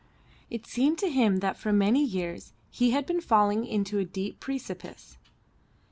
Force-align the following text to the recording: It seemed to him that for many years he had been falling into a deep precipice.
It 0.49 0.65
seemed 0.65 0.97
to 0.97 1.11
him 1.11 1.41
that 1.41 1.57
for 1.57 1.71
many 1.71 2.03
years 2.03 2.53
he 2.71 2.89
had 2.89 3.05
been 3.05 3.21
falling 3.21 3.67
into 3.67 3.99
a 3.99 4.03
deep 4.03 4.39
precipice. 4.39 5.15